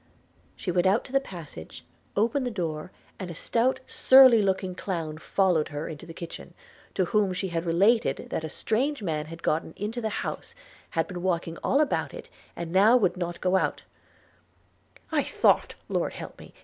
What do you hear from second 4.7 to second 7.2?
clown followed her into the kitchen, to